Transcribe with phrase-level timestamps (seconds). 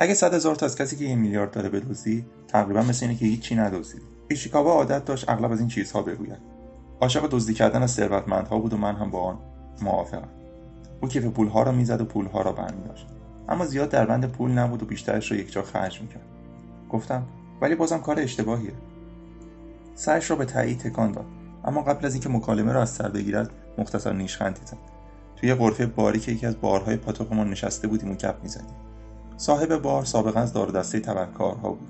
[0.00, 3.24] اگه صد هزار تا از کسی که یه میلیارد داره بدزدی تقریبا مثل اینه که
[3.26, 6.38] هیچی ندزدی ایشیکاوا عادت داشت اغلب از این چیزها بگوید.
[7.00, 9.38] عاشق دزدی کردن از ثروتمندها بود و من هم با آن
[9.82, 10.28] موافقم.
[11.00, 13.06] او کیف پولها را می‌زد و پولها را برمیداشت
[13.48, 16.26] اما زیاد در بند پول نبود و بیشترش را یکجا خرج می‌کرد.
[16.90, 17.26] گفتم
[17.60, 18.72] ولی بازم کار اشتباهیه.
[19.94, 21.26] سرش را به تایید تکان داد.
[21.64, 24.76] اما قبل از اینکه مکالمه را از سر بگیرد مختصر نیشخندی زد.
[25.36, 28.87] توی غرفه باری که یکی از بارهای پاتوقمان نشسته بودیم و گپ می‌زدیم
[29.38, 31.88] صاحب بار سابقا از دار دسته تبهکارها بود.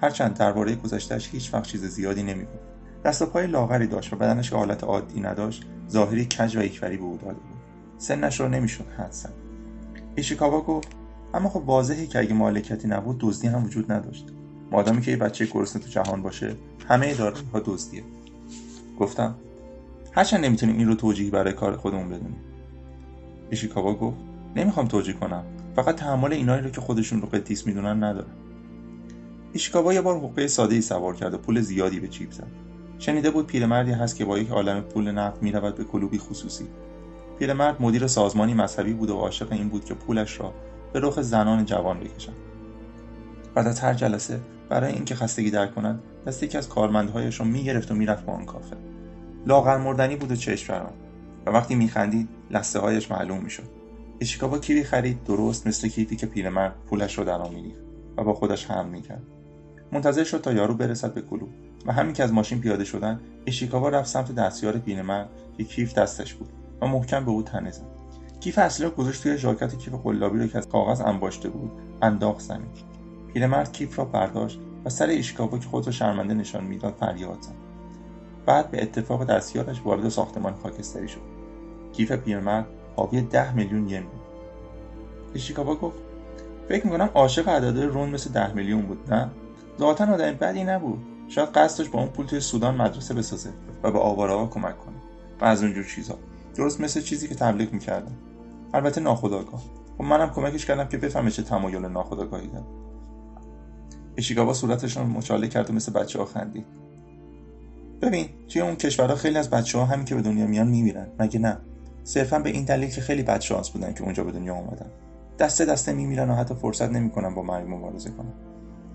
[0.00, 2.66] هرچند درباره گذشتهش هیچ وقت چیز زیادی نمی‌گفت.
[3.04, 7.02] دست و پای لاغری داشت و بدنش حالت عادی نداشت ظاهری کج و یکوری به
[7.02, 7.56] او داده بود.
[7.98, 9.32] سنش را نمی‌شد حد زد.
[10.14, 10.88] ایشیکاوا گفت
[11.34, 14.26] اما خب واضحه که اگه مالکتی نبود دزدی هم وجود نداشت.
[14.70, 16.54] مادامی که یه بچه گرسنه تو جهان باشه
[16.88, 18.04] همه داره ها دزدیه.
[19.00, 19.34] گفتم
[20.12, 22.40] هرچند نمی‌تونیم این رو توجیهی برای کار خودمون بدونیم.
[23.50, 24.16] ایشیکاوا گفت
[24.56, 25.44] نمی‌خوام توجیه کنم.
[25.76, 28.30] فقط تحمل اینایی رو که خودشون رو قدیس می‌دونن ندارم
[29.52, 32.46] ایشیکاوا یه بار حقه ساده ای سوار کرد و پول زیادی به چیپ زد.
[32.98, 36.64] شنیده بود پیرمردی هست که با یک عالم پول نقد می‌رود به کلوبی خصوصی.
[37.38, 40.52] پیرمرد مدیر سازمانی مذهبی بود و عاشق این بود که پولش را
[40.92, 42.36] به رخ زنان جوان بکشند
[43.54, 47.90] بعد از هر جلسه برای اینکه خستگی در کنند دست یکی از کارمندهایش را می‌گرفت
[47.90, 48.76] و می‌رفت به آن کافه.
[49.46, 50.86] لاغر مردنی بود و چشم
[51.46, 53.85] و وقتی میخندید لسته هایش معلوم می‌شد.
[54.18, 57.80] ایشیکاوا کیوی خرید درست مثل کیفی که پیرمرد پولش را در میریخت
[58.16, 59.22] و با خودش حمل می‌کرد.
[59.92, 61.48] منتظر شد تا یارو برسد به کلوب
[61.86, 66.34] و همین که از ماشین پیاده شدن ایشیکاوا رفت سمت دستیار پیرمرد که کیف دستش
[66.34, 66.48] بود
[66.80, 67.82] و محکم به او تنه زد.
[68.40, 71.70] کیف اصلی را گذاشت توی ژاکت کیف قلابی رو که از کاغذ انباشته بود
[72.02, 72.68] انداخت زمین.
[73.34, 77.54] پیرمرد کیف را برداشت و سر ایشیکاوا که خود را شرمنده نشان می‌داد فریاد زد.
[78.46, 81.20] بعد به اتفاق دستیارش وارد ساختمان خاکستری شد.
[81.92, 82.66] کیف پیرمرد
[82.96, 84.20] حاوی ده میلیون ین بود.
[85.34, 85.98] ایشیکاوا گفت
[86.68, 89.30] فکر می‌کنم عاشق اعداد رون مثل ده میلیون بود نه؟
[89.78, 90.98] ذاتا آدم بدی نبود.
[91.28, 93.50] شاید قصدش با اون پول توی سودان مدرسه بسازه
[93.82, 94.96] و به آواره‌ها کمک کنه.
[95.40, 96.18] و از اونجور چیزها
[96.56, 98.12] درست مثل چیزی که تبلیغ می‌کردم
[98.74, 99.62] البته ناخداگاه
[99.98, 102.64] خب منم کمکش کردم که بفهمه چه تمایل ناخداگاهی داره.
[104.16, 106.28] ایشیگاوا صورتش رو مچاله کرد و مثل بچه ها
[108.02, 111.38] ببین توی اون کشورها خیلی از بچه ها همین که به دنیا میان میمیرن مگه
[111.38, 111.58] نه؟
[112.06, 114.86] صرفا به این دلیل که خیلی بد شانس بودن که اونجا به دنیا اومدن.
[115.38, 118.32] دسته دسته میمیرن و حتی فرصت نمی‌کنن با مرگ مبارزه کنن.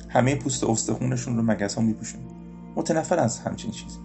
[0.09, 2.19] همه پوست استخونشون رو مگس ها میپوشن.
[2.75, 3.99] متنفر از همچین چیزی.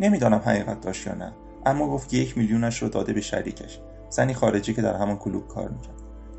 [0.00, 1.32] نمی‌دانم حقیقت داشت یا نه
[1.66, 3.78] اما گفت که یک میلیونش رو داده به شریکش.
[4.10, 5.94] زنی خارجی که در همان کلوب کار می‌کرد.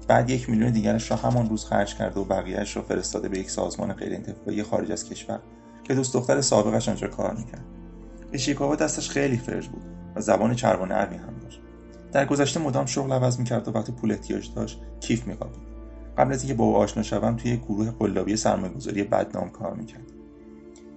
[0.07, 3.49] بعد یک میلیون دیگرش را همان روز خرج کرده و بقیهش را فرستاده به یک
[3.51, 5.39] سازمان غیرانتفاعی خارج از کشور
[5.83, 7.65] که دوست دختر سابقش آنجا کار می‌کرد.
[8.31, 9.98] ایشیکاوا دستش خیلی فرج بود.
[10.15, 11.61] و زبان چرب و هم داشت.
[12.11, 15.69] در گذشته مدام شغل عوض می‌کرد و وقتی پول احتیاج داشت کیف میخوابید
[16.17, 20.11] قبل از اینکه با او آشنا شوم توی گروه قلابی سرمایه‌گذاری بدنام کار می‌کرد.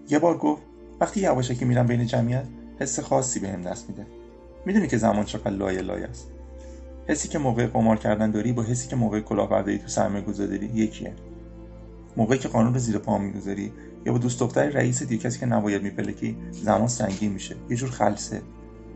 [0.08, 0.62] یه بار گفت
[1.00, 2.44] وقتی یواشکی میرم بین جمعیت
[2.78, 4.06] حس خاصی بهم به دست میده.
[4.66, 6.30] می‌دونی که زمان چقدر لایه لایه است.
[7.06, 11.14] حسی که موقع قمار کردن داری با حسی که موقع کلاهبرداری تو سرمایه گذاری یکیه.
[12.16, 13.72] موقعی که قانون رو زیر پا می‌گذاری
[14.06, 17.56] یا با دوست دختر رئیس دیگه کسی که نباید میپلکی زمان سنگین میشه.
[17.70, 18.42] یه جور خلصه.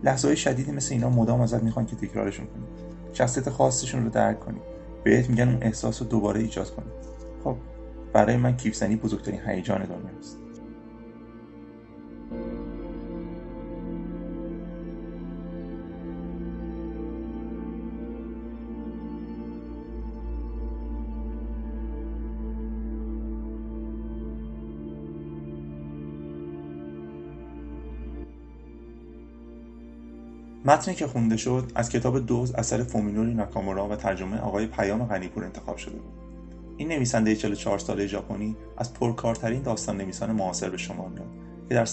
[0.05, 2.65] لحظه های شدیدی مثل اینا مدام ازت می‌خوان که تکرارشون کنی.
[3.13, 4.61] شخصیت خاصشون رو درک کنی.
[5.05, 6.87] بهت میگن اون احساس رو دوباره ایجاد کنی.
[7.45, 7.57] خب
[8.13, 10.46] برای من کیفزنی بزرگترین هیجان دنیاست
[30.67, 35.45] متنی که خونده شد از کتاب دوز اثر فومینوری ناکامورا و ترجمه آقای پیام غنیپور
[35.45, 36.13] انتخاب شده بود.
[36.77, 41.27] این نویسنده 44 ساله ژاپنی از پرکارترین داستان نویسان معاصر به شما میاد
[41.69, 41.85] که در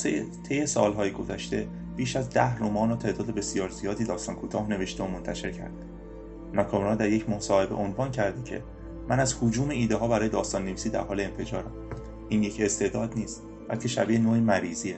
[0.44, 5.08] طی سالهای گذشته بیش از ده رمان و تعداد بسیار زیادی داستان کوتاه نوشته و
[5.08, 5.86] منتشر کرده
[6.54, 8.64] ناکامورا در یک مصاحبه عنوان کرده که
[9.10, 11.72] من از حجوم ایده ها برای داستان نویسی در حال انفجارم.
[12.30, 14.98] این یک استعداد نیست بلکه شبیه نوعی مریضیه.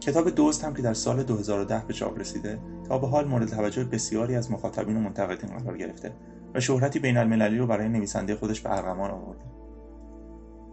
[0.00, 2.58] کتاب دوست هم که در سال 2010 به چاپ رسیده
[2.88, 6.12] تا به حال مورد توجه بسیاری از مخاطبین و منتقدین قرار گرفته
[6.54, 9.44] و شهرتی بین المللی رو برای نویسنده خودش به ارغمان آورده.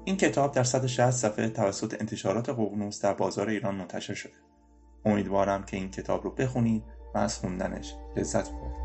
[0.06, 4.34] این کتاب در 160 صفحه توسط انتشارات ققنوس در بازار ایران منتشر شده.
[5.06, 6.84] امیدوارم که این کتاب رو بخونید
[7.16, 8.85] و از خوندنش لذت ببرید.